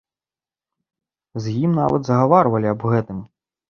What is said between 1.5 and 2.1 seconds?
ім нават